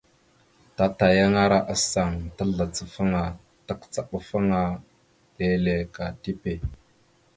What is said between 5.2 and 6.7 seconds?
leele ka tipe.